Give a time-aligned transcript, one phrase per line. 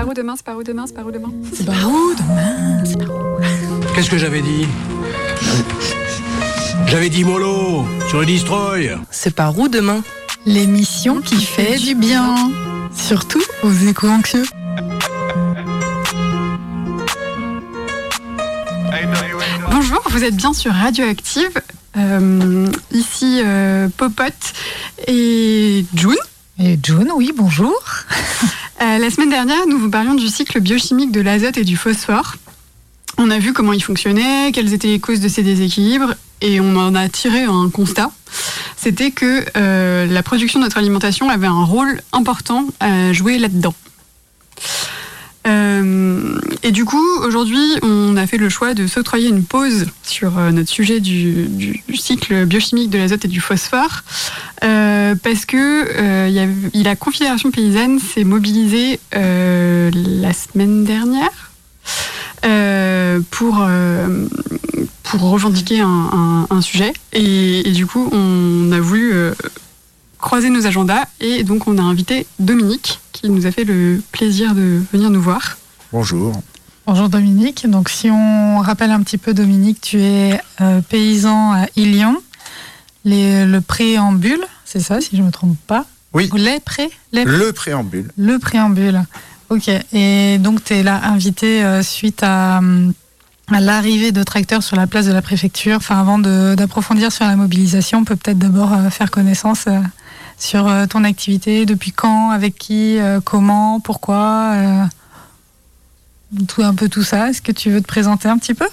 [0.00, 2.84] par où demain C'est par où demain C'est par où demain C'est par où demain
[2.86, 4.66] C'est par où Qu'est-ce que j'avais dit
[6.86, 8.96] J'avais dit mollo sur le destroy.
[9.10, 10.02] C'est par où demain
[10.46, 12.34] L'émission qui fait du bien.
[12.96, 14.44] Surtout aux échos anxieux.
[19.70, 21.60] Bonjour, vous êtes bien sur Radioactive.
[21.98, 24.54] Euh, ici euh, Popote
[25.06, 26.16] et June.
[26.58, 27.78] Et June, oui, bonjour.
[28.82, 32.36] Euh, la semaine dernière, nous vous parlions du cycle biochimique de l'azote et du phosphore.
[33.18, 36.76] On a vu comment il fonctionnait, quelles étaient les causes de ces déséquilibres, et on
[36.76, 38.10] en a tiré un constat.
[38.76, 43.74] C'était que euh, la production de notre alimentation avait un rôle important à jouer là-dedans.
[45.46, 50.38] Euh, et du coup, aujourd'hui, on a fait le choix de s'octroyer une pause sur
[50.38, 54.02] euh, notre sujet du, cycle biochimique de l'azote et du phosphore,
[54.64, 61.50] euh, parce que a- la Confédération paysanne s'est mobilisée la semaine dernière
[63.30, 63.66] pour
[65.02, 66.92] pour revendiquer un, sujet.
[67.12, 69.12] Et, et du coup, on a voulu
[70.20, 74.54] croiser nos agendas et donc on a invité Dominique qui nous a fait le plaisir
[74.54, 75.56] de venir nous voir.
[75.92, 76.32] Bonjour.
[76.86, 77.68] Bonjour Dominique.
[77.68, 82.16] Donc si on rappelle un petit peu Dominique, tu es euh, paysan à Ilion,
[83.04, 85.86] les, le préambule, c'est ça si je ne me trompe pas?
[86.12, 86.28] Oui.
[86.32, 88.10] Ou Les pré les- Le préambule.
[88.16, 89.02] Le préambule.
[89.48, 89.70] Ok.
[89.92, 94.86] Et donc tu es là invité euh, suite à, à l'arrivée de tracteurs sur la
[94.86, 95.76] place de la préfecture.
[95.76, 99.78] Enfin avant d'approfondir sur la mobilisation, on peut peut-être d'abord euh, faire connaissance euh,
[100.40, 104.52] sur euh, ton activité, depuis quand, avec qui, euh, comment, pourquoi.
[104.54, 104.84] euh,
[106.48, 107.30] tout un peu tout ça.
[107.30, 108.66] Est-ce que tu veux te présenter un petit peu?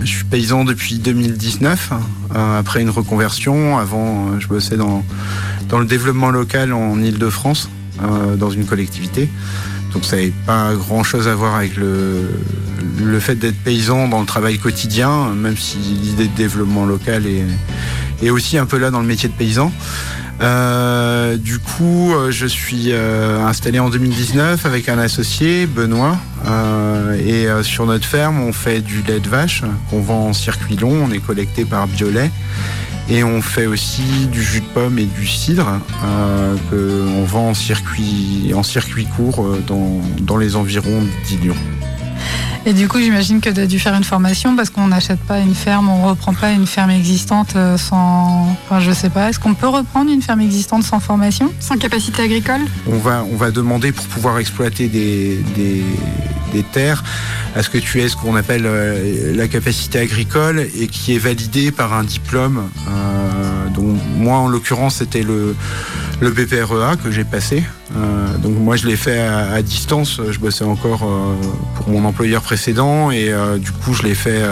[0.00, 1.92] Je suis paysan depuis 2019,
[2.34, 3.78] euh, après une reconversion.
[3.78, 5.04] Avant, je bossais dans,
[5.68, 7.68] dans le développement local en Ile-de-France,
[8.36, 9.28] dans une collectivité.
[9.92, 12.28] Donc ça n'avait pas grand-chose à voir avec le,
[13.20, 17.24] fait d'être paysan dans le travail quotidien, même si l'idée de développement local
[18.22, 19.72] est aussi un peu là dans le métier de paysan.
[20.40, 26.16] Euh, du coup, euh, je suis euh, installé en 2019 avec un associé, Benoît.
[27.18, 31.04] Et sur notre ferme, on fait du lait de vache qu'on vend en circuit long.
[31.04, 32.30] On est collecté par Biolet.
[33.10, 37.54] Et on fait aussi du jus de pomme et du cidre euh, qu'on vend en
[37.54, 41.56] circuit, en circuit court dans, dans les environs d'Ilion.
[42.66, 45.38] Et du coup, j'imagine que tu as dû faire une formation parce qu'on n'achète pas
[45.38, 48.56] une ferme, on reprend pas une ferme existante euh, sans.
[48.64, 49.30] Enfin, je sais pas.
[49.30, 51.52] Est-ce qu'on peut reprendre une ferme existante sans formation?
[51.60, 52.60] Sans capacité agricole?
[52.86, 55.82] On va, on va demander pour pouvoir exploiter des, des,
[56.52, 57.02] des terres
[57.54, 61.18] à ce que tu aies ce qu'on appelle euh, la capacité agricole et qui est
[61.18, 62.68] validée par un diplôme.
[62.88, 65.56] Euh, donc moi en l'occurrence c'était le,
[66.20, 67.62] le BPREA que j'ai passé.
[67.96, 71.34] Euh, donc moi je l'ai fait à, distance, je bossais encore euh,
[71.76, 74.42] pour mon employeur précédent et euh, du coup je l'ai fait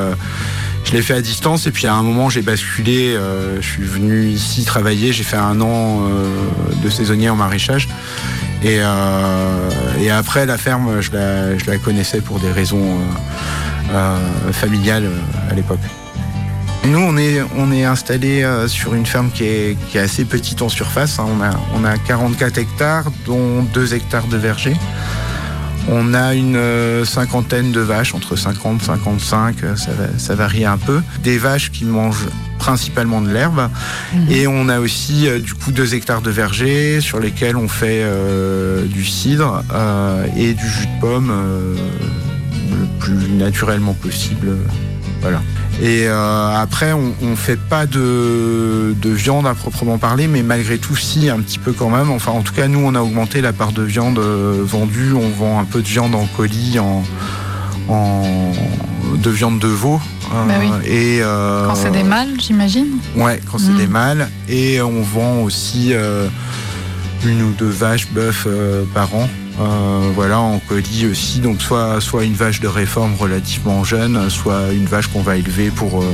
[0.84, 3.16] fait à distance et puis à un moment j'ai basculé,
[3.60, 6.08] je suis venu ici travailler, j'ai fait un an
[6.82, 7.88] de saisonnier en maraîchage.
[8.64, 8.80] Et,
[10.10, 12.98] après la ferme, je la, connaissais pour des raisons
[14.52, 15.10] familiales
[15.50, 15.80] à l'époque.
[16.86, 20.24] Nous, on est, on est installé euh, sur une ferme qui est, qui est assez
[20.24, 21.18] petite en surface.
[21.18, 21.26] hein.
[21.28, 24.74] On, a, on a 44 hectares, dont 2 hectares de verger.
[25.88, 30.34] On a une euh, cinquantaine de vaches, entre 50 et 55, euh, ça, va- ça
[30.36, 31.00] varie un peu.
[31.22, 32.26] Des vaches qui mangent
[32.58, 33.68] principalement de l'herbe.
[34.30, 38.00] Et on a aussi euh, du coup 2 hectares de verger sur lesquels on fait
[38.02, 41.74] euh, du cidre euh, et du jus de pomme euh,
[42.70, 44.56] le plus naturellement possible.
[45.20, 45.40] Voilà.
[45.82, 50.78] Et euh, après, on, on fait pas de, de viande à proprement parler, mais malgré
[50.78, 52.10] tout, si, un petit peu quand même.
[52.10, 55.12] Enfin, en tout cas, nous, on a augmenté la part de viande euh, vendue.
[55.12, 57.04] On vend un peu de viande en colis, en,
[57.88, 58.22] en
[59.22, 60.00] de viande de veau.
[60.34, 60.70] euh, Bah oui.
[60.90, 63.76] Et euh, Quand c'est des mâles, j'imagine Ouais, quand c'est Mm.
[63.78, 64.28] des mâles.
[64.48, 66.28] Et on vend aussi euh,
[67.24, 69.28] une ou deux vaches bœufs euh, par an.
[69.58, 71.40] Euh, voilà, en colis aussi.
[71.40, 75.70] Donc soit, soit une vache de réforme relativement jeune, soit une vache qu'on va élever
[75.70, 76.12] pour, euh,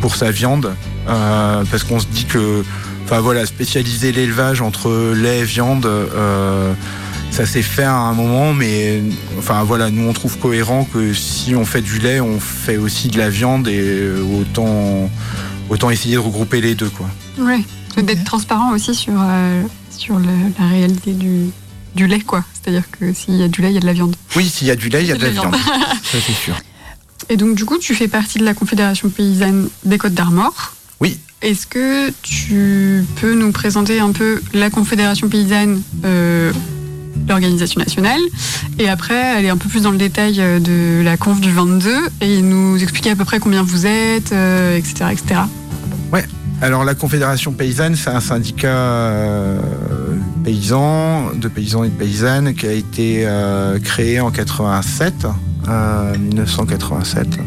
[0.00, 0.74] pour sa viande.
[1.08, 2.62] Euh, parce qu'on se dit que,
[3.04, 6.72] enfin voilà, spécialiser l'élevage entre lait et viande, euh,
[7.32, 9.02] ça s'est fait à un moment, mais
[9.38, 13.08] enfin voilà, nous on trouve cohérent que si on fait du lait, on fait aussi
[13.08, 15.10] de la viande et autant,
[15.70, 17.06] autant essayer de regrouper les deux quoi.
[17.38, 17.64] Oui.
[18.00, 19.62] D'être transparent aussi sur, euh,
[19.96, 20.26] sur le-
[20.58, 21.46] la réalité du,
[21.94, 22.44] du lait, quoi.
[22.52, 24.14] C'est-à-dire que s'il y a du lait, il y a de la viande.
[24.36, 25.54] Oui, s'il y a du lait, il y a de la viande.
[26.02, 26.56] Ça c'est sûr.
[27.28, 30.74] Et donc, du coup, tu fais partie de la Confédération paysanne des Côtes d'Armor.
[31.00, 31.18] Oui.
[31.42, 36.52] Est-ce que tu peux nous présenter un peu la Confédération paysanne euh,
[37.28, 38.20] l'organisation nationale?
[38.78, 42.42] Et après, aller un peu plus dans le détail de la conf du 22 et
[42.42, 45.40] nous expliquer à peu près combien vous êtes, etc., etc.
[46.12, 46.24] Ouais.
[46.62, 49.58] Alors la Confédération paysanne, c'est un syndicat euh,
[50.44, 55.26] paysan, de paysans et de paysannes, qui a été euh, créé en 87,
[56.18, 57.38] 1987.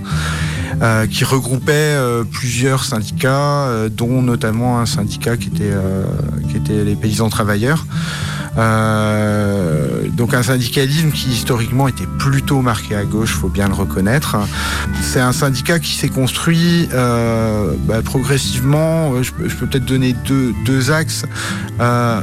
[0.81, 1.95] Euh, qui regroupait
[2.31, 5.71] plusieurs syndicats, dont notamment un syndicat qui était,
[6.49, 7.85] qui était les paysans travailleurs.
[8.57, 14.37] Euh, donc un syndicalisme qui historiquement était plutôt marqué à gauche, faut bien le reconnaître.
[15.01, 19.21] C'est un syndicat qui s'est construit euh, bah, progressivement.
[19.23, 21.25] Je peux, peut-être donner deux, deux axes.
[21.79, 22.21] Euh,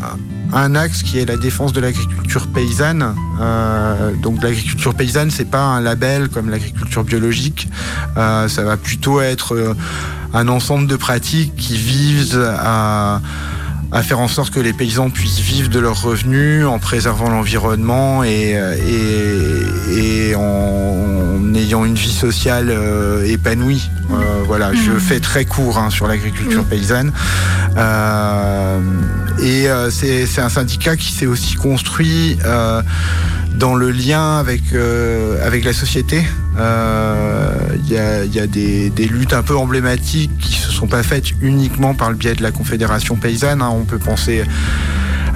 [0.53, 3.15] un axe qui est la défense de l'agriculture paysanne.
[3.41, 7.69] Euh, donc l'agriculture paysanne, c'est pas un label comme l'agriculture biologique.
[8.17, 9.75] Euh, ça va plutôt être euh,
[10.35, 13.21] un ensemble de pratiques qui visent à
[13.93, 18.23] à faire en sorte que les paysans puissent vivre de leurs revenus en préservant l'environnement
[18.25, 18.57] et,
[19.97, 23.91] et, en, ayant une vie sociale euh, épanouie.
[24.11, 25.01] Euh, voilà, je mmh.
[25.01, 27.13] fais très court hein, sur l'agriculture paysanne.
[27.77, 28.81] Euh,
[29.43, 32.39] et c'est un syndicat qui s'est aussi construit
[33.61, 34.63] dans le lien avec,
[35.45, 36.25] avec la société.
[36.57, 42.11] Il y a, des, luttes un peu emblématiques qui se sont pas faites uniquement par
[42.11, 43.63] le biais de la Confédération paysanne.
[43.63, 43.71] Hein.
[43.73, 44.45] On peut penser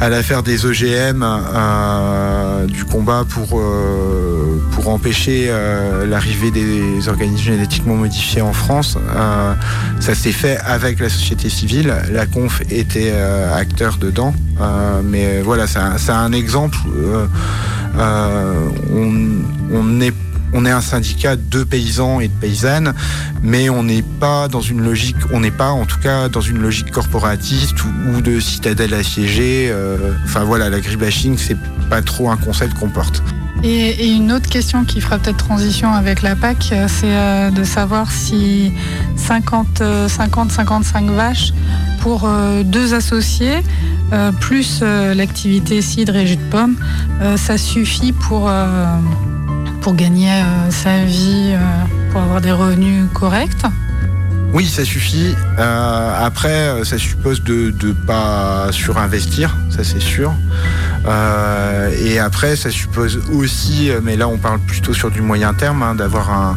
[0.00, 7.44] à l'affaire des OGM, euh, du combat pour, euh, pour empêcher euh, l'arrivée des organismes
[7.44, 8.98] génétiquement modifiés en France.
[10.00, 11.94] ça s'est fait avec la société civile.
[12.10, 13.12] La conf était
[13.54, 14.34] acteur dedans.
[15.04, 16.78] mais voilà, c'est un, exemple.
[20.00, 20.12] Est
[20.54, 22.94] on est un syndicat de paysans et de paysannes,
[23.42, 26.58] mais on n'est pas dans une logique, on n'est pas en tout cas dans une
[26.58, 29.68] logique corporatiste ou, de citadelle assiégée.
[29.70, 31.58] Euh, enfin voilà, l'agribashing, c'est
[31.90, 33.22] pas trop un concept qu'on porte.
[33.64, 37.64] Et, une autre question qui fera peut-être transition avec la PAC, euh, c'est euh, de
[37.64, 38.72] savoir si
[39.16, 41.52] 50, 50, 55 vaches
[42.00, 42.28] pour
[42.64, 43.62] deux associés,
[44.38, 46.76] plus l'activité cidre et jus de pomme,
[47.36, 48.50] ça suffit pour
[49.84, 51.58] pour gagner euh, sa vie, euh,
[52.10, 53.66] pour avoir des revenus corrects?
[54.54, 55.34] Oui, ça suffit.
[55.58, 60.32] Euh, après, ça suppose de ne pas surinvestir, ça c'est sûr.
[62.04, 65.94] et après, ça suppose aussi, mais là on parle plutôt sur du moyen terme, hein,
[65.94, 66.56] d'avoir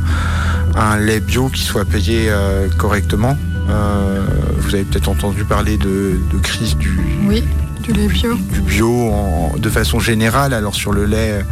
[0.76, 2.32] un, lait bio qui soit payé
[2.78, 3.36] correctement.
[3.68, 7.44] vous avez peut-être entendu parler de, crise du, oui,
[7.82, 9.12] du lait bio, du, bio
[9.58, 10.54] de façon générale.
[10.54, 11.44] Alors sur le lait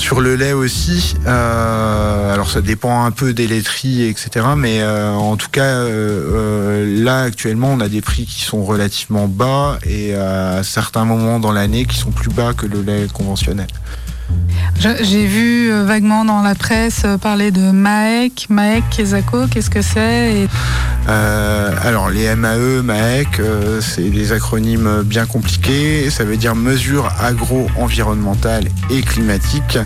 [0.00, 4.46] sur le lait aussi, euh, alors ça dépend un peu des laiteries, etc.
[4.56, 9.28] Mais euh, en tout cas, euh, là actuellement, on a des prix qui sont relativement
[9.28, 13.66] bas et à certains moments dans l'année qui sont plus bas que le lait conventionnel.
[14.80, 18.84] J'ai vu vaguement dans la presse parler de MAEC, MAEC,
[19.50, 20.48] qu'est-ce que c'est
[21.08, 26.10] euh, alors les MAE, MAEC, euh, c'est des acronymes bien compliqués.
[26.10, 29.78] Ça veut dire mesures agro-environnementales et climatiques.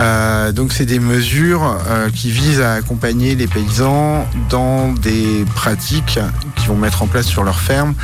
[0.00, 1.78] Euh, donc c'est des mesures
[2.14, 6.20] qui visent à accompagner les paysans dans des pratiques
[6.56, 7.94] qu'ils vont mettre en place sur leur ferme,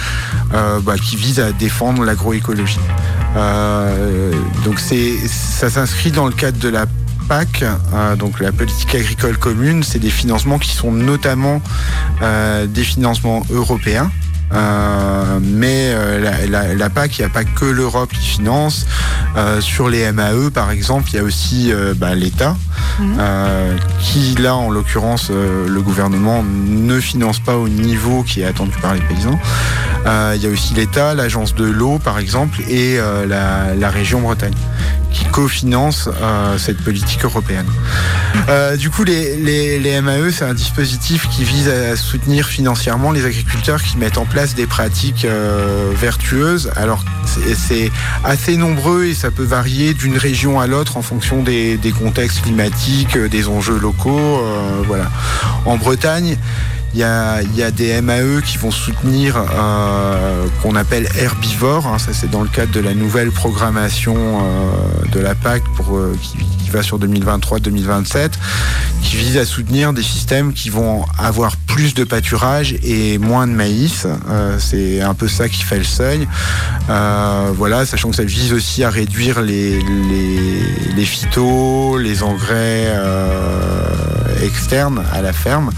[0.51, 2.81] bah, qui visent à défendre l'agroécologie.
[4.65, 6.87] Donc ça s'inscrit dans le cadre de la
[7.29, 11.61] PAC, euh, donc la politique agricole commune, c'est des financements qui sont notamment
[12.23, 14.11] euh, des financements européens.
[14.53, 15.95] Euh, mais
[16.77, 18.87] la, PAC, il n'y a pas que l'Europe qui finance.
[19.61, 22.55] sur les MAE, par exemple, il y a aussi bah, l'État,
[23.01, 23.17] mhm.
[23.99, 28.93] qui là, en l'occurrence, le gouvernement ne finance pas au niveau qui est attendu par
[28.93, 29.39] les paysans.
[30.07, 34.55] Il y a aussi l'État, l'agence de l'eau, par exemple, et la région Bretagne
[35.13, 37.67] qui cofinancent euh, cette politique européenne.
[38.49, 43.83] Euh, du coup, les, MAE, c'est un dispositif qui vise à soutenir financièrement les agriculteurs
[43.83, 46.71] qui mettent en place des pratiques euh, vertueuses.
[46.77, 47.91] Alors, c'est
[48.25, 53.17] assez nombreux et ça peut varier d'une région à l'autre en fonction des, contextes climatiques,
[53.17, 54.43] des enjeux locaux.
[54.87, 55.11] voilà.
[55.65, 56.37] En Bretagne,
[56.95, 61.87] il y a, des MAE qui vont soutenir euh, qu'on appelle herbivores.
[61.87, 61.99] Hein.
[61.99, 66.15] ça, c'est dans le cadre de la nouvelle programmation euh, de la PAC pour, euh,
[66.21, 66.37] qui,
[66.73, 68.31] va sur 2023-2027,
[69.03, 73.53] qui vise à soutenir des systèmes qui vont avoir plus de pâturage et moins de
[73.53, 74.07] maïs.
[74.59, 76.27] c'est un peu ça qui fait le seuil.
[76.89, 82.93] voilà, sachant que ça vise aussi à réduire les, les, les phytos, les engrais
[84.43, 85.71] externes à la ferme.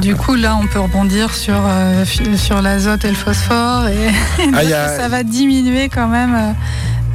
[0.00, 2.04] du coup, là, on peut rebondir sur, euh,
[2.36, 4.08] sur l'azote et le phosphore et,
[4.54, 6.54] ah, ça va diminuer quand même.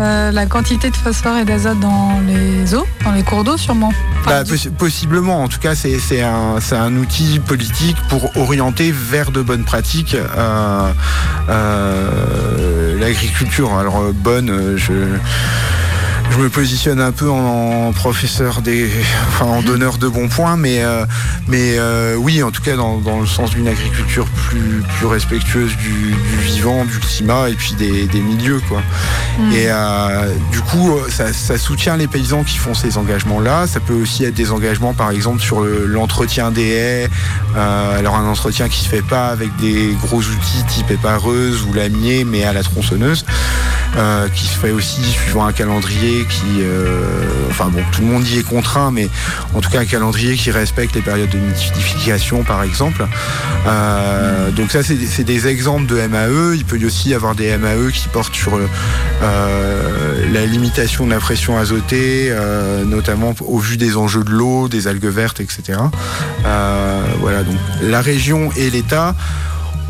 [0.02, 3.94] Euh, la quantité de phosphore et d'azote dans les eaux, dans les cours d'eau sûrement.
[4.26, 8.92] Bah, possi- possiblement, en tout cas, c'est c'est un, c'est un outil politique pour orienter
[8.92, 10.92] vers de bonnes pratiques euh,
[11.50, 13.74] euh, l'agriculture.
[13.78, 14.94] Alors, bonne, je.
[16.32, 18.90] Je me positionne un peu en, en professeur des,
[19.30, 21.06] enfin en donneur de bons points, mais euh,
[21.48, 25.72] mais euh, oui, en tout cas dans, dans le sens d'une agriculture plus plus respectueuse
[25.78, 28.82] du, du vivant, du climat et puis des, des milieux quoi.
[29.54, 33.66] Et euh, du coup, euh, ça, ça soutient les paysans qui font ces engagements-là.
[33.68, 37.10] Ça peut aussi être des engagements, par exemple, sur le- l'entretien des haies.
[37.56, 41.74] Euh, alors un entretien qui se fait pas avec des gros outils type épareuse ou
[41.74, 43.26] lamier, mais à la tronçonneuse,
[43.98, 46.86] euh, qui se fait aussi suivant un calendrier qui, euh,
[47.50, 49.10] enfin bon, tout le monde y est contraint, mais
[49.54, 53.06] en tout cas un calendrier qui respecte les périodes de nidification, par exemple.
[53.68, 56.56] Euh, donc ça, c'est des- exemples de MAE.
[56.56, 58.58] Il peut y aussi y avoir des MAE qui portent sur
[59.22, 62.34] la limitation de la pression azotée,
[62.86, 65.80] notamment au vu des enjeux de l'eau, des algues vertes, etc.
[66.44, 69.16] Voilà, donc la région et l'État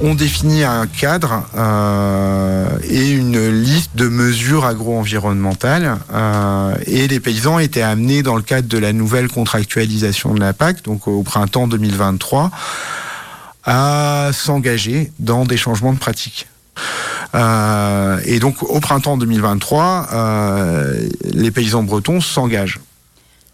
[0.02, 7.60] ont défini un cadre euh, et une liste de mesures agro-environnementales euh, et les paysans
[7.60, 11.68] étaient amenés dans le cadre de la nouvelle contractualisation de la PAC, donc au printemps
[11.68, 12.52] 2023,
[13.64, 16.48] à s'engager dans des changements de pratiques.
[17.34, 22.80] Euh, et donc au printemps 2023, euh, les paysans bretons s'engagent.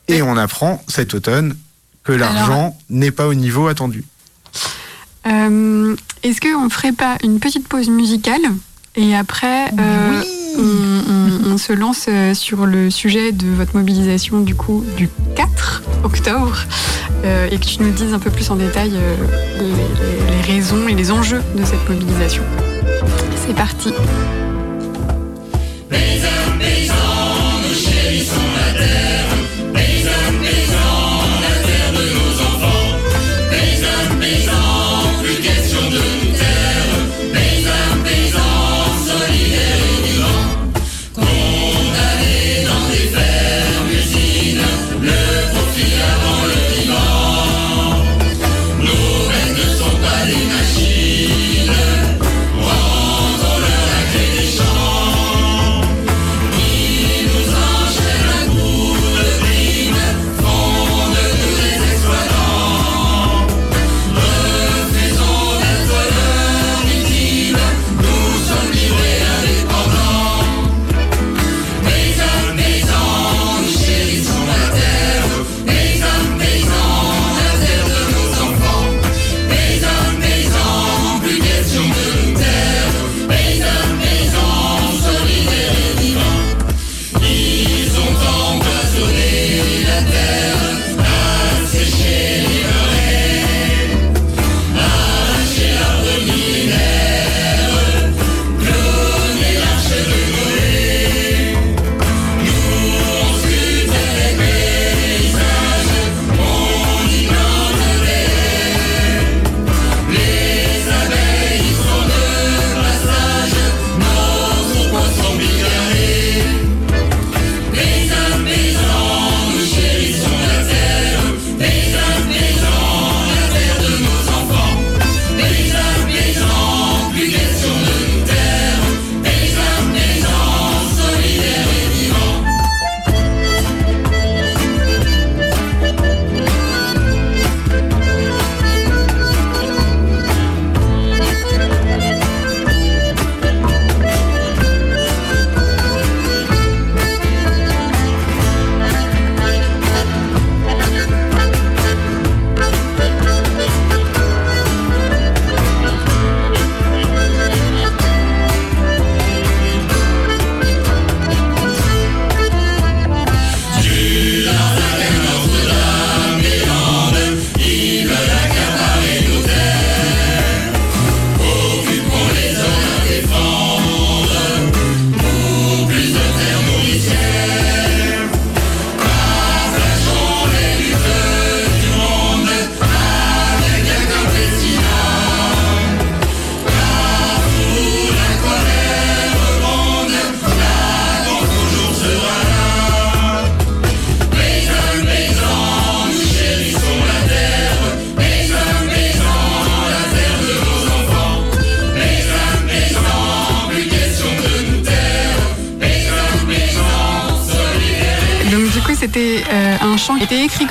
[0.08, 1.56] Et on apprend cet automne
[2.04, 4.04] que l'argent n'est pas au niveau attendu.
[5.28, 8.42] Euh, Est-ce qu'on ferait pas une petite pause musicale
[8.96, 10.22] et après euh,
[10.58, 15.08] on, on- on se lance euh, sur le sujet de votre mobilisation du coup du
[15.36, 16.58] 4 octobre
[17.24, 19.16] euh, et que tu nous dises un peu plus en détail euh,
[19.60, 22.44] les, raisons et les enjeux de cette mobilisation.
[23.48, 23.94] C'est parti.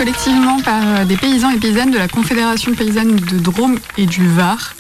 [0.01, 4.27] Collectivement par euh, des paysans et paysannes de la Confédération paysanne de Drôme et du
[4.27, 4.75] Var.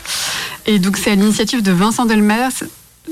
[0.64, 2.64] Et donc c'est à l'initiative de Vincent Delmers,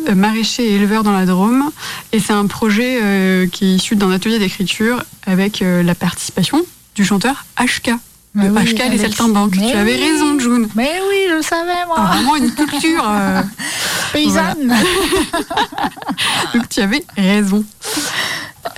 [0.08, 1.70] euh, maraîcher et éleveur dans la Drôme.
[2.12, 6.64] Et c'est un projet euh, qui est issu d'un atelier d'écriture avec euh, la participation
[6.94, 7.90] du chanteur HK.
[8.34, 8.98] De oui, HK les.
[8.98, 9.52] Saltimbanques.
[9.58, 10.10] Tu avais oui.
[10.10, 10.66] raison, June.
[10.76, 12.00] Mais oui, je le savais, moi.
[12.00, 13.04] Vraiment une culture.
[13.06, 13.42] euh,
[14.14, 14.74] Paysanne.
[16.54, 17.62] Donc tu avais raison.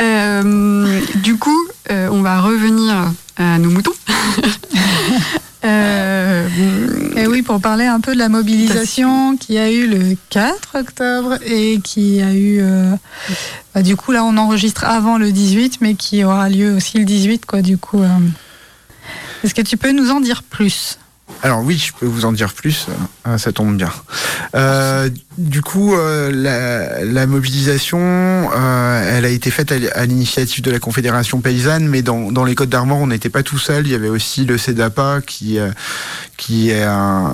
[0.00, 1.58] Euh, du coup,
[1.90, 3.92] euh, on va revenir à nos moutons.
[5.62, 6.48] Euh,
[7.16, 11.34] Et oui, pour parler un peu de la mobilisation qui a eu le 4 octobre
[11.44, 12.60] et qui a eu.
[12.62, 12.94] euh,
[13.74, 17.04] bah, du coup, là, on enregistre avant le 18, mais qui aura lieu aussi le
[17.04, 18.00] 18, quoi, du coup.
[18.00, 18.08] euh.
[19.44, 20.98] Est-ce que tu peux nous en dire plus?
[21.42, 22.86] Alors oui, je peux vous en dire plus,
[23.26, 23.92] euh, ça tombe bien.
[24.54, 25.10] Euh,
[25.40, 30.78] du coup, euh, la, la mobilisation, euh, elle a été faite à, l'initiative de la
[30.78, 33.86] Confédération paysanne, mais dans, dans les Côtes d'Armor, on n'était pas tout seul.
[33.86, 35.70] Il y avait aussi le CEDAPA, qui, euh,
[36.36, 36.90] qui est un,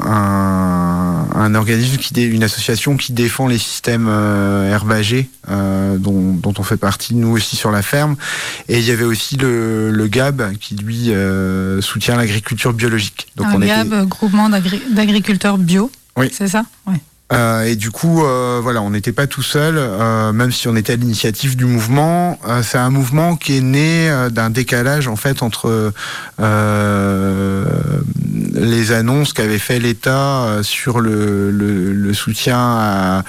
[0.07, 6.77] un, un organisme, qui une association qui défend les systèmes herbagers, dont, dont on fait
[6.77, 8.17] partie, nous aussi, sur la ferme.
[8.69, 11.13] Et il y avait aussi le, le GAB, qui lui
[11.83, 13.29] soutient l'agriculture biologique.
[13.37, 15.91] Donc Un on était- GAB, groupement d'agri- d'agriculteurs bio.
[16.17, 16.31] Oui.
[16.33, 16.65] C'est ça?
[16.87, 16.97] Oui.
[17.33, 20.77] Euh, et du coup, euh, voilà, on n'était pas tout seul, euh, même si on
[20.77, 22.39] était à l'initiative du mouvement.
[22.47, 25.93] Euh, c'est un mouvement qui est né euh, d'un décalage en fait entre
[26.41, 27.65] euh,
[28.55, 33.25] les annonces qu'avait fait l'État sur le, le, le soutien à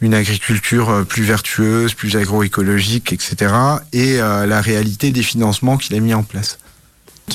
[0.00, 3.52] une agriculture plus vertueuse, plus agroécologique, etc.,
[3.92, 6.58] et la réalité des financements qu'il a mis en place.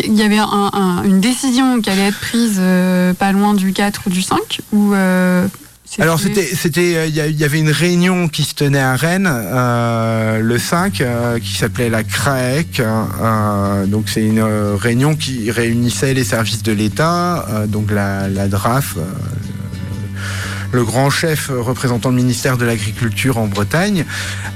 [0.04, 2.62] Il y avait un- un- une décision qui allait être prise
[3.20, 4.94] pas loin du 4 ou du 5 ou
[6.00, 10.40] Alors c'était, c'était, euh, il y, avait une réunion qui se tenait à Rennes euh,
[10.40, 12.80] le 5, euh, qui s'appelait la CRAEC.
[12.82, 18.48] euh, donc c'est une réunion qui réunissait les services de l'État, euh, donc la, la
[18.48, 18.98] DRAF.
[20.72, 24.06] Le grand chef représentant le ministère de l'Agriculture en Bretagne,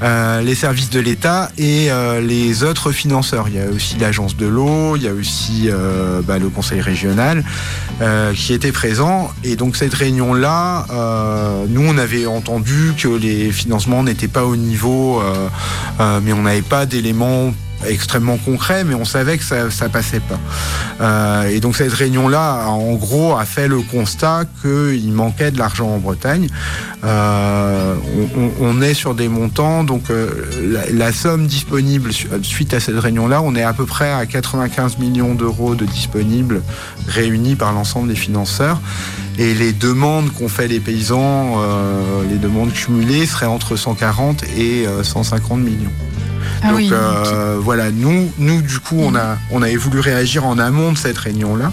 [0.03, 3.47] euh, les services de l'État et euh, les autres financeurs.
[3.47, 6.81] Il y a aussi l'agence de l'eau, il y a aussi euh, bah, le conseil
[6.81, 7.43] régional
[8.33, 9.31] qui était présent.
[9.43, 10.87] Et donc cette réunion-là,
[11.69, 15.21] nous on avait entendu que les financements n'étaient pas au niveau,
[15.99, 17.53] mais on n'avait pas d'éléments
[17.87, 20.39] extrêmement concrets, mais on savait que ça, passait pas.
[21.01, 25.89] Euh, et donc cette réunion-là, en gros, a fait le constat qu'il manquait de l'argent
[25.89, 26.47] en Bretagne.
[27.03, 27.95] Euh,
[28.59, 30.29] on, est sur des montants, donc euh,
[30.61, 34.25] la, la somme disponible su- suite à cette réunion-là, on est à peu près à
[34.25, 36.61] 95 millions d'euros de disponibles
[37.07, 38.79] réunis par l'ensemble des financeurs.
[39.37, 44.85] Et les demandes qu'ont fait les paysans, euh, les demandes cumulées, seraient entre 140 et
[44.87, 45.91] euh, 150 millions.
[46.63, 46.89] Ah Donc oui.
[46.91, 50.97] euh, voilà, nous, nous du coup, on a, on avait voulu réagir en amont de
[50.97, 51.71] cette réunion-là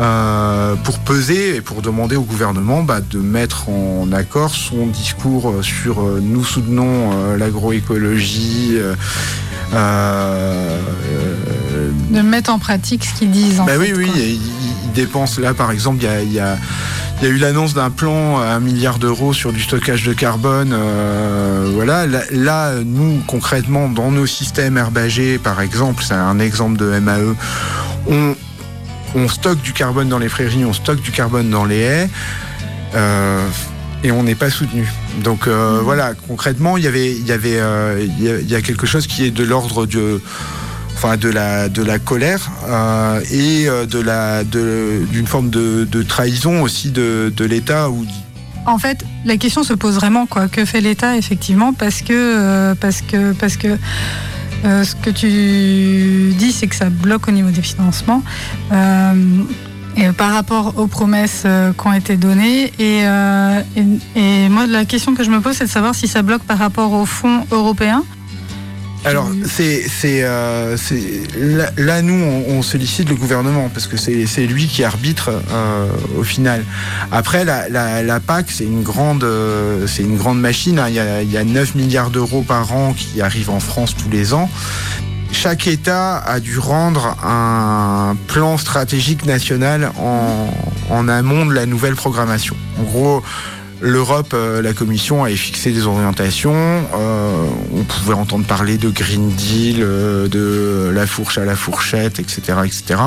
[0.00, 5.50] euh, pour peser et pour demander au gouvernement bah, de mettre en accord son discours
[5.50, 8.76] euh, sur euh, nous soutenons euh, l'agroécologie.
[9.74, 10.78] Euh,
[12.10, 13.60] De mettre en pratique ce qu'ils disent.
[13.60, 14.18] En bah oui, fait, oui, quoi.
[14.20, 16.56] et ils dépensent là, par exemple, il y a, il y a-
[17.22, 20.12] il y a eu l'annonce d'un plan à un milliard d'euros sur du stockage de
[20.12, 20.72] carbone.
[20.72, 26.76] euh, voilà, là, là, nous, concrètement, dans nos systèmes herbagers, par exemple, c'est un exemple
[26.76, 27.34] de MAE,
[28.08, 28.34] on,
[29.14, 32.10] on stocke du carbone dans les prairies, on stocke du carbone dans les haies.
[32.96, 33.46] euh,
[34.04, 34.86] et on n'est pas soutenu.
[35.24, 39.06] Donc euh, voilà, concrètement, il y avait, il y avait, euh, y a- quelque chose
[39.06, 40.20] qui est de l'ordre de,
[40.94, 46.90] enfin de la de la colère euh, et de la d'une forme de, trahison aussi
[46.90, 47.88] de, de l'État
[48.66, 50.48] En fait, la question se pose vraiment quoi.
[50.48, 53.76] Que fait l'État effectivement Parce que parce que parce que
[54.64, 58.22] ce que tu dis, c'est que ça bloque au niveau des financements.
[60.16, 62.72] Par rapport aux promesses euh, qui ont été données.
[62.78, 63.62] Et, euh,
[64.16, 66.58] et, moi, la question que je me pose, c'est de savoir si ça bloque par
[66.58, 68.04] rapport aux fonds européens.
[69.04, 70.76] Alors, c'est, euh,
[71.76, 72.14] là, nous,
[72.48, 75.30] on, sollicite le gouvernement parce que c'est, lui qui arbitre
[76.18, 76.64] au final.
[77.12, 79.24] Après, la, PAC, c'est une grande,
[80.34, 80.78] machine.
[80.78, 80.88] hein.
[80.88, 84.48] Il y a 9 milliards d'euros par an qui arrivent en France tous les ans.
[85.34, 90.48] Chaque État a dû rendre un plan stratégique national en,
[90.88, 92.56] en amont de la nouvelle programmation.
[92.80, 93.22] En gros,
[93.80, 96.54] L'Europe, euh, la Commission avait fixé des orientations.
[96.54, 102.18] Euh, on pouvait entendre parler de Green Deal, euh, de la fourche à la fourchette,
[102.18, 103.00] etc., etc.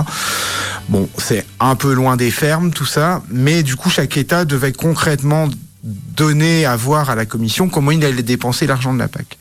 [0.90, 4.74] Bon, c'est un peu loin des fermes tout ça, mais du coup, chaque État devait
[4.74, 5.48] concrètement
[5.84, 9.38] donner à voir à la Commission comment il allait dépenser l'argent de la PAC.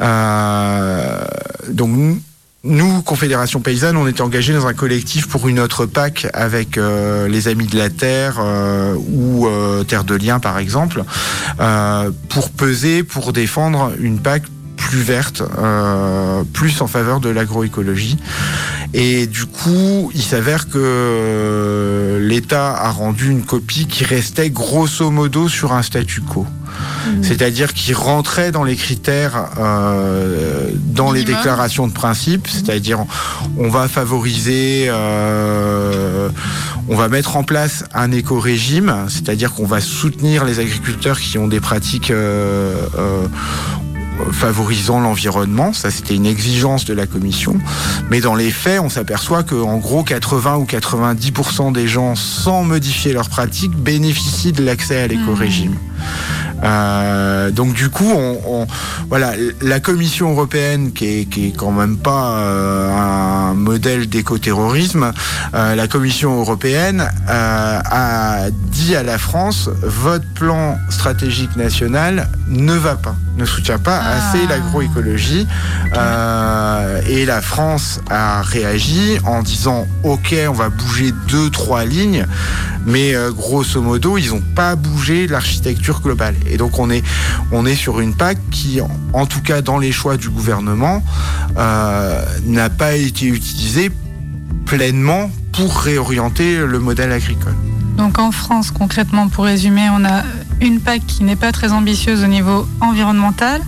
[0.00, 1.24] Euh,
[1.68, 2.20] donc
[2.66, 7.28] nous, Confédération Paysanne, on était engagés dans un collectif pour une autre PAC avec euh,
[7.28, 9.46] les Amis de la Terre euh, ou
[9.86, 11.04] Terre de Liens, par exemple,
[12.28, 14.44] pour peser, pour défendre une PAC
[14.76, 15.42] plus verte,
[16.52, 18.16] plus en faveur de l'agroécologie.
[18.92, 25.48] Et du coup, il s'avère que l'État a rendu une copie qui restait grosso modo
[25.48, 26.46] sur un statu quo.
[27.06, 27.22] Mmh.
[27.22, 33.04] C'est-à-dire qu'il rentrait dans les critères, euh, dans les déclarations de principe, c'est-à-dire
[33.58, 36.28] on va favoriser, euh,
[36.88, 41.48] on va mettre en place un éco-régime, c'est-à-dire qu'on va soutenir les agriculteurs qui ont
[41.48, 42.74] des pratiques euh,
[44.32, 45.72] favorisant l'environnement.
[45.72, 47.56] Ça, c'était une exigence de la commission.
[48.10, 52.62] Mais dans les faits, on s'aperçoit que, en gros, 80 ou 90% des gens, sans
[52.62, 55.74] modifier leurs pratiques, bénéficient de l'accès à l'éco-régime.
[56.64, 57.33] Mmh.
[57.44, 58.66] Euh, donc du coup, on,
[59.08, 65.12] voilà, la Commission européenne, qui est, qui est quand même pas euh, un modèle d'éco-terrorisme,
[65.54, 72.96] euh, la Commission européenne a dit à la France, votre plan stratégique national ne va
[72.96, 74.16] pas, ne soutient pas ah.
[74.16, 75.46] assez l'agroécologie.
[77.08, 82.26] et la France a réagi en disant, ok, on va bouger deux, trois lignes,
[82.86, 86.34] mais grosso modo, ils n'ont pas bougé l'architecture globale.
[86.46, 87.04] Et donc on est,
[87.52, 88.80] on est sur une PAC qui,
[89.12, 91.02] en tout cas dans les choix du gouvernement,
[91.56, 93.90] euh, n'a pas été utilisée
[94.66, 97.54] pleinement pour réorienter le modèle agricole.
[97.96, 100.22] Donc en France, concrètement, pour résumer, on a
[100.60, 103.60] une PAC qui n'est pas très ambitieuse au niveau environnemental.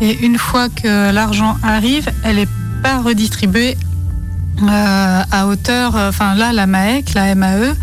[0.00, 2.48] Et une fois que l'argent arrive, elle n'est
[2.82, 3.76] pas redistribuée
[4.62, 7.74] euh, à hauteur, euh, enfin là, la MAEC, la MAE.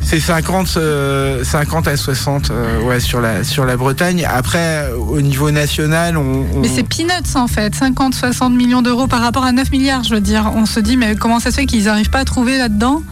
[0.00, 2.52] C'est 50, 50 euh, à 60
[2.84, 4.26] ouais, sur, la, sur la Bretagne.
[4.28, 6.46] Après, au niveau national, on.
[6.60, 10.14] Mais c'est peanuts en fait, 50, 60 millions d'euros par rapport à 9 milliards, je
[10.14, 10.50] veux dire.
[10.56, 13.02] On se dit, mais comment ça se fait qu'ils n'arrivent pas à trouver là-dedans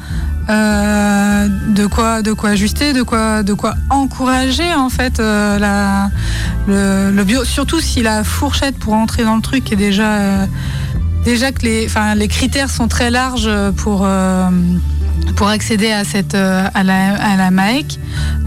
[0.49, 6.11] de quoi de quoi ajuster, de quoi de quoi encourager en fait la,
[6.67, 10.49] le, bio, surtout si la fourchette pour entrer dans le truc est déjà
[11.25, 14.49] Déjà que les, enfin, les critères sont très larges pour, euh,
[15.37, 17.99] pour accéder à, cette, euh, à, la, à MAEC.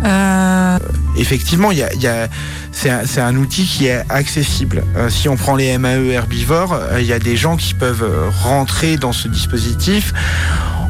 [0.03, 0.79] Euh,
[1.15, 2.27] Effectivement, y a,
[2.71, 4.83] c'est un, outil qui est accessible.
[5.09, 9.13] si on prend les MAE herbivores, il y a des gens qui peuvent rentrer dans
[9.13, 10.11] ce dispositif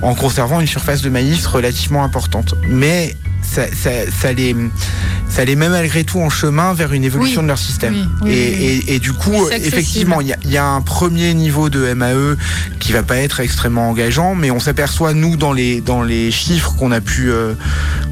[0.02, 2.56] en conservant une surface de maïs relativement importante.
[2.70, 4.56] Mais ça, ça, les,
[5.30, 8.10] ça les met malgré tout en chemin vers une évolution de leur système.
[8.26, 12.36] et, du coup, effectivement, il y, a un premier niveau de MAE
[12.80, 16.76] qui va pas être extrêmement engageant, mais on s'aperçoit nous dans les dans les chiffres
[16.78, 17.54] qu'on a pu euh,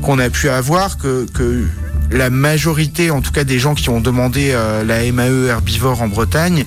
[0.01, 1.63] qu'on a pu avoir que, que
[2.11, 6.07] la majorité, en tout cas des gens qui ont demandé euh, la MAE herbivore en
[6.07, 6.65] Bretagne,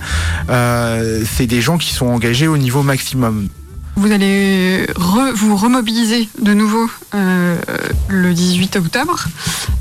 [0.49, 3.47] euh, c'est des gens qui sont engagés au niveau maximum.
[3.97, 7.57] Vous allez vous remobiliser de nouveau euh,
[8.09, 9.25] le 18 octobre.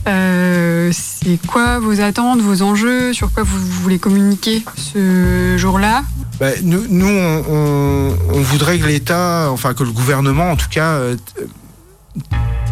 [0.07, 6.05] Euh, c'est quoi vos attentes, vos enjeux Sur quoi vous, voulez communiquer ce jour-là?
[6.39, 11.17] Bah, Nous, on, voudrait que l'État, enfin que le gouvernement en tout cas, euh,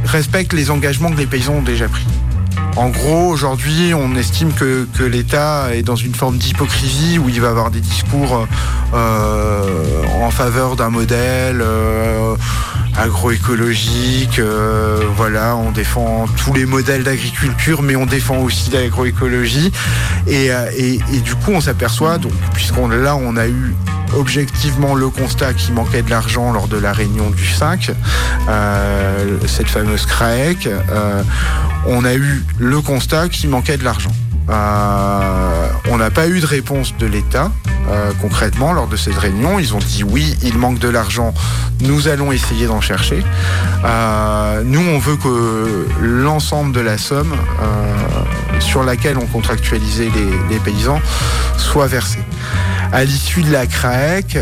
[0.04, 2.04] respecte les engagements que les paysans ont déjà pris.
[2.76, 7.50] En gros, aujourd'hui, on estime que, l'État est dans une forme d'hypocrisie où il va
[7.50, 8.46] avoir des discours
[8.94, 12.34] euh, en faveur d'un modèle euh,
[12.96, 14.38] agroécologique.
[14.38, 19.72] Euh, voilà, on défend tous les modèles d'agriculture, mais on défend aussi l'agroécologie.
[20.26, 23.74] Et, et, du coup, on s'aperçoit, donc, puisqu'on là, on a eu
[24.16, 27.90] objectivement le constat qu'il manquait de l'argent lors de la réunion du 5,
[29.46, 30.68] cette fameuse CRAEC.
[31.86, 34.12] on a eu le constat qu'il manquait de l'argent.
[34.48, 37.50] Euh, on n'a pas eu de réponse de l'État
[37.88, 39.58] euh, concrètement lors de cette réunion.
[39.58, 41.34] Ils ont dit oui, il manque de l'argent,
[41.80, 43.22] nous allons essayer d'en chercher.
[43.84, 47.34] Euh, nous, on veut que l'ensemble de la somme
[48.60, 50.08] sur laquelle on contractualisait
[50.50, 51.00] les, paysans
[51.56, 52.18] soit versé.
[52.92, 54.38] À l'issue de la CRAEC,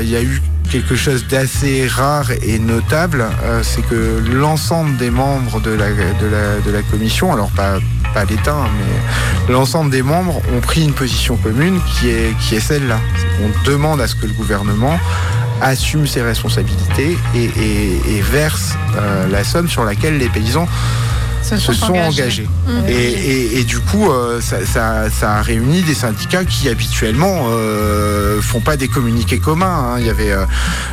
[0.00, 0.42] il y a eu
[0.72, 6.70] quelque chose d'assez rare et notable, euh, c'est que l'ensemble des membres de la, de
[6.70, 7.74] la, commission, alors pas,
[8.12, 12.60] pas l'État, mais l'ensemble des membres ont pris une position commune qui est, qui est
[12.60, 12.98] celle-là.
[13.42, 14.98] On demande à ce que le gouvernement
[15.60, 20.66] assume ses responsabilités et, verse euh, la somme sur laquelle les paysans
[21.42, 22.22] Se se sont engagés.
[22.22, 22.48] engagés.
[22.66, 22.88] Mm.
[22.88, 27.46] Et, et- et du coup, euh, ça, ça- ça a réuni des syndicats qui habituellement
[27.50, 29.66] euh, font pas des communiqués communs.
[29.94, 29.96] hein.
[29.98, 30.44] Il y avait euh,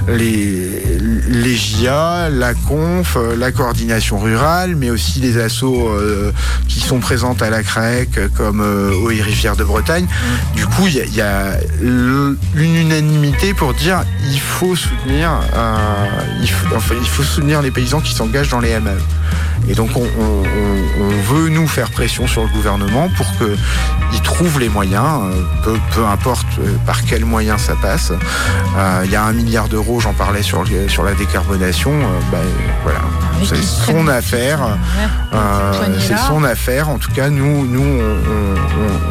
[0.08, 0.82] les,
[1.30, 6.32] les JA, la Conf, euh, la coordination rurale, mais aussi les assos euh,
[6.68, 10.06] qui sont présentes à la CRAEC, comme euh, Eau et Rivière de Bretagne.
[10.56, 15.76] Du coup, il y a, y a une unanimité pour dire il faut soutenir, euh,
[16.42, 18.92] il, faut, enfin, il faut soutenir les paysans qui s'engagent dans les MAE.
[19.70, 24.22] Et donc on, on- on- on veut nous faire pression sur le gouvernement pour qu'il
[24.22, 28.12] trouve les moyens, euh, peu, peu importe euh, par quels moyens ça passe.
[28.12, 30.64] Euh, Il y a un milliard d'euros, j'en parlais sur,
[31.04, 31.92] la décarbonation.
[31.92, 32.38] euh, bah,
[32.84, 33.00] voilà,
[33.46, 34.60] c'est son affaire.
[35.34, 36.90] Euh, c'est son affaire.
[36.90, 38.02] En tout cas, nous, nous,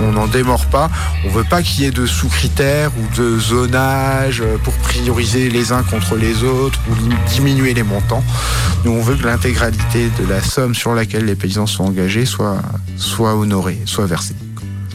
[0.00, 0.90] on- n'en démord pas.
[1.24, 5.82] On veut pas qu'il y ait de sous-critères ou de zonage pour prioriser les uns
[5.82, 6.94] contre les autres ou
[7.30, 8.24] diminuer les montants.
[8.84, 12.58] Nous, on veut que l'intégralité de la somme sur laquelle les paysans sont engagés soit,
[12.96, 14.34] soit honorée, soit versée.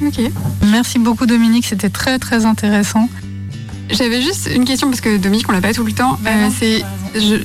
[0.05, 0.19] Ok.
[0.71, 3.07] Merci beaucoup Dominique, c'était très très intéressant.
[3.89, 6.17] J'avais juste une question parce que Dominique, on l'a pas tout le temps.
[6.23, 6.83] Bah Euh, c'est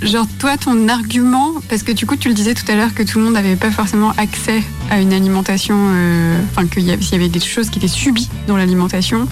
[0.07, 3.03] genre toi ton argument parce que du coup tu le disais tout à l'heure que
[3.03, 7.03] tout le monde n'avait pas forcément accès à une alimentation, euh, enfin qu'il y avait,
[7.03, 9.29] s'il y avait des choses qui étaient subies dans l'alimentation.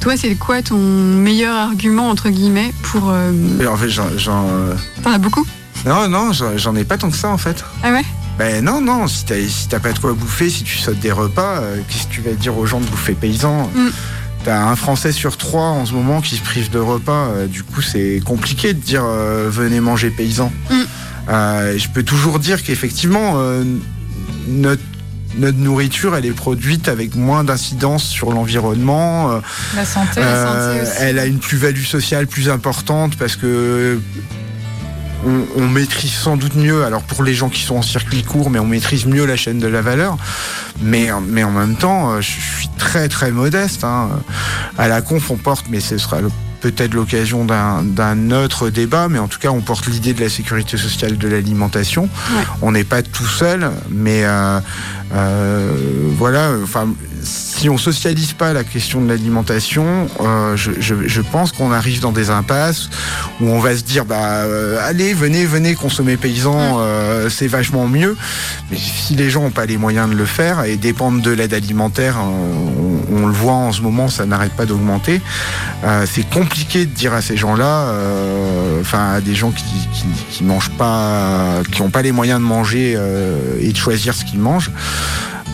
[0.00, 3.32] Toi, c'est quoi ton meilleur argument entre guillemets pour euh,
[3.66, 4.08] en fait, j'en-
[4.48, 5.46] euh, T'en as beaucoup?
[5.86, 7.64] Non, non, j'en j'en ai pas tant que ça en fait.
[7.82, 8.04] Ah ouais?
[8.38, 11.58] Ben non, non, si t'as si pas de quoi bouffer, si tu sautes des repas,
[11.58, 13.68] euh, qu'est-ce que tu vas dire aux gens de bouffer paysan?
[13.74, 13.88] Mm.
[14.44, 17.64] T'as un Français sur trois en ce moment qui se prive de repas, euh, du
[17.64, 20.52] coup c'est compliqué de dire euh, venez manger paysan.
[20.70, 20.82] Mm.
[21.28, 23.34] Je peux toujours dire qu'effectivement
[24.46, 24.82] notre
[25.36, 29.40] notre nourriture, elle est produite avec moins d'incidence sur l'environnement.
[29.76, 30.20] La santé.
[30.20, 30.98] la santé aussi.
[31.00, 34.00] elle a une plus-value sociale plus importante parce que
[35.26, 38.50] on, on maîtrise sans doute mieux, alors pour les gens qui sont en circuit court,
[38.50, 40.16] mais on maîtrise mieux la chaîne de la valeur.
[40.80, 43.84] Mais, mais en même temps, euh, je suis très très modeste.
[43.84, 44.08] hein.
[44.76, 49.08] À la conf, on porte, mais ce sera le- peut-être l'occasion d'un d'un autre débat,
[49.08, 52.02] mais en tout cas, on porte l'idée de la sécurité sociale de l'alimentation.
[52.02, 52.42] Ouais.
[52.62, 54.58] On n'est pas tout seul, mais euh,
[55.14, 55.72] euh,
[56.16, 56.88] voilà, enfin,
[57.22, 62.00] si on socialise pas la question de l'alimentation, euh, je, je- je pense qu'on arrive
[62.00, 62.88] dans des impasses
[63.40, 67.86] où on va se dire, bah, euh, allez, venez, venez consommer paysan, euh, c'est vachement
[67.88, 68.16] mieux.
[68.70, 71.54] Mais si les gens n'ont pas les moyens de le faire et dépendent de l'aide
[71.54, 75.20] alimentaire, euh, on, on le voit en ce moment, ça n'arrête pas d'augmenter.
[75.84, 80.04] Euh, c'est compliqué de dire à ces gens-là, euh, enfin à des gens qui, qui,
[80.30, 84.24] qui mangent pas, qui n'ont pas les moyens de manger euh, et de choisir ce
[84.24, 84.70] qu'ils mangent.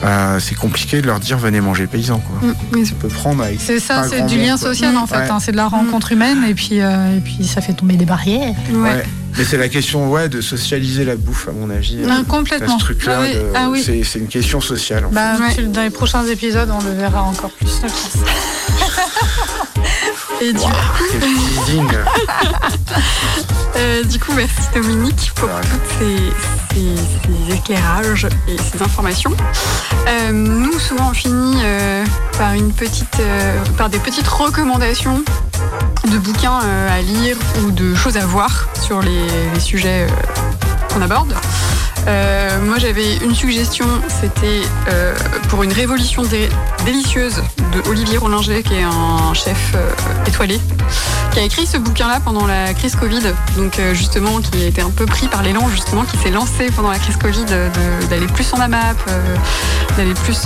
[0.04, 2.48] Euh, c'est compliqué de leur dire venez manger paysan quoi.
[2.48, 4.68] Mm, oui, On peut prendre avec C'est ça, c'est du monde, lien quoi.
[4.68, 5.16] social en fait.
[5.16, 5.30] Ouais.
[5.30, 8.04] hein, c'est de la rencontre humaine et puis, euh, et puis ça fait tomber des
[8.04, 8.54] barrières.
[8.70, 8.76] ouais.
[8.78, 9.04] Ouais.
[9.36, 11.98] Mais c'est la question ouais, de socialiser la bouffe, à mon avis.
[12.08, 12.78] Ah, À complètement.
[12.78, 14.04] ce truc-là, Ah oui, ah oui.
[14.04, 15.04] c'est, une question sociale.
[15.06, 15.14] en fait.
[15.16, 15.54] Bah, Ouais.
[15.56, 18.12] tu- dans les prochains épisodes, on le verra encore plus, je pense.
[20.40, 20.58] Et du,
[23.76, 25.60] euh, du coup, merci Dominique pour Ouais.
[25.62, 26.16] tous ces,
[26.74, 26.96] ces-
[27.48, 29.32] ces éclairages et ces informations.
[30.08, 32.04] Euh, nous, souvent, on finit euh,
[32.38, 33.16] par une petite,
[33.78, 35.22] par des petites recommandations
[36.10, 40.06] de bouquins à lire ou de choses à voir sur les, les sujets
[40.92, 41.34] qu'on aborde.
[42.06, 45.14] Euh, moi, j'avais une suggestion, c'était euh,
[45.48, 46.48] pour une révolution dé-
[46.84, 49.90] délicieuse de Olivier Rollinger, qui est un chef euh,
[50.26, 50.60] étoilé,
[51.32, 53.22] qui a écrit ce bouquin-là pendant la crise Covid,
[53.56, 56.90] donc justement, qui a été un peu pris par l'élan, justement, qui s'est lancé pendant
[56.90, 57.44] la crise Covid
[58.10, 58.96] d'aller plus en AMAP,
[59.96, 60.42] d'aller plus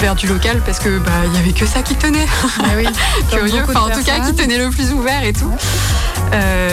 [0.00, 2.26] vers du local, parce que bah il y avait que ça qui tenait.
[2.68, 2.88] Mais oui,
[3.32, 5.52] Curieux, enfin en tout cas qui tenait le plus ouvert et tout.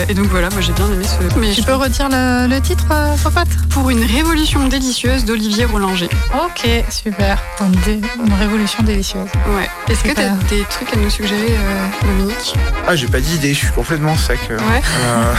[0.08, 1.38] Et donc voilà, moi j'ai bien aimé ce.
[1.38, 2.84] Mais Tu je peux redire le, le titre,
[3.24, 6.08] Popote pour une révolution délicieuse d'Olivier Rollinger.
[6.34, 7.38] Ok, super.
[7.60, 9.28] Une, dé- une révolution délicieuse.
[9.56, 9.68] Ouais.
[9.88, 12.54] Est-ce que tu as des trucs à nous suggérer, euh, Dominique?
[12.88, 14.38] Ah, j'ai pas d'idée, je suis complètement sec.
[14.50, 14.58] euh.
[14.58, 14.82] Ouais.
[15.00, 15.34] Euh,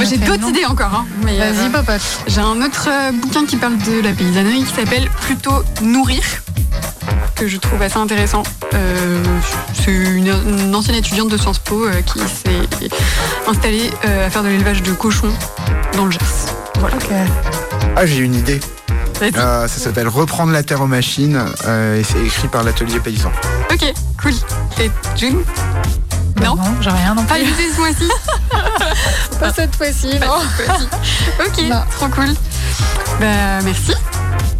[0.08, 0.94] j'ai d'autres idées encore.
[0.94, 2.00] Hein, mais, euh, Vas-y, Popote.
[2.28, 6.22] J'ai un autre euh, bouquin qui parle de la paysannerie qui s'appelle plutôt Nourrir,
[7.34, 8.44] que je trouve assez intéressant.
[8.74, 9.22] Euh,
[9.74, 12.88] c'est une, une ancienne étudiante de Sciences Po euh, qui s'est
[13.48, 15.32] installée euh, à faire de l'élevage de cochons
[15.96, 16.20] dans le Gers.
[16.82, 17.10] Ok.
[17.96, 18.60] Ah, j'ai une idée.
[19.22, 23.32] Euh, ça s'appelle Reprendre la terre aux machines euh, et c'est écrit par l'atelier paysan.
[23.72, 24.32] Ok, cool.
[24.80, 25.38] Et June
[26.40, 26.54] Non.
[26.54, 27.42] Bah j'ai rien non Pas plus.
[27.44, 28.08] écouté ce mois-ci
[29.40, 30.86] Pas cette fois-ci, Pas cette fois-ci.
[31.44, 31.82] Ok, Non.
[31.90, 32.28] trop cool.
[33.20, 33.92] Bah merci.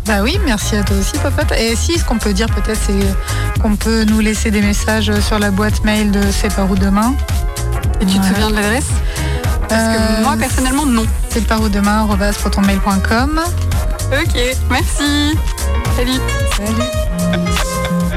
[0.07, 1.53] Bah oui, merci à toi aussi, Popote.
[1.57, 5.39] Et si, ce qu'on peut dire peut-être, c'est qu'on peut nous laisser des messages sur
[5.39, 7.15] la boîte mail de C'est par où demain.
[8.01, 8.87] Et tu te souviens de l'adresse?
[9.69, 11.05] Parce Euh, que moi personnellement non.
[11.31, 12.03] C'est par où demain,
[12.39, 13.41] protonmail.com.
[14.13, 15.37] Ok, merci.
[15.97, 16.21] Salut.
[16.57, 18.08] Salut.